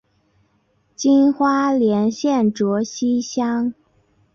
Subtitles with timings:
[0.95, 3.71] 今花莲县卓溪乡。